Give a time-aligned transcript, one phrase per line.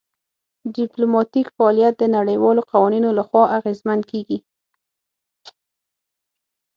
[0.77, 4.37] ډیپلوماتیک فعالیت د نړیوالو قوانینو لخوا اغیزمن کیږي